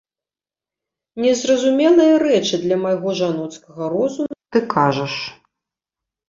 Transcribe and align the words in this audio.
Незразумелыя 1.25 2.15
рэчы 2.23 2.55
для 2.63 2.77
майго 2.85 3.09
жаноцкага 3.19 3.83
розуму 3.97 4.35
ты 4.57 4.65
кажаш. 4.73 5.13